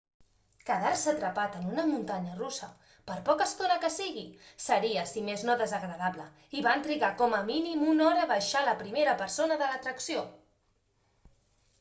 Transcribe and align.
quedar-se 0.67 1.09
atrapat 1.09 1.57
en 1.57 1.65
una 1.71 1.83
muntanya 1.89 2.37
russa 2.39 2.69
per 3.11 3.17
poca 3.27 3.47
estona 3.51 3.75
que 3.83 3.91
sigui 3.97 4.23
seria 4.69 5.03
si 5.11 5.23
més 5.29 5.45
no 5.49 5.57
desagradable 5.61 6.25
i 6.61 6.65
van 6.69 6.83
trigar 6.89 7.13
com 7.21 7.37
a 7.41 7.45
mínim 7.53 7.87
una 7.95 8.07
hora 8.09 8.25
a 8.27 8.31
baixar 8.35 8.67
la 8.71 8.77
primera 8.83 9.17
persona 9.23 9.61
de 9.63 9.69
l'atracció 9.75 10.27